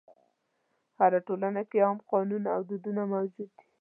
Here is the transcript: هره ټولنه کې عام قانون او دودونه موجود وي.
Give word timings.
هره 0.99 1.19
ټولنه 1.27 1.61
کې 1.69 1.77
عام 1.85 1.97
قانون 2.11 2.43
او 2.53 2.61
دودونه 2.69 3.01
موجود 3.13 3.49
وي. 3.55 3.63